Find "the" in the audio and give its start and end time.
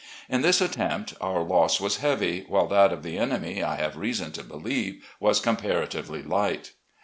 3.03-3.19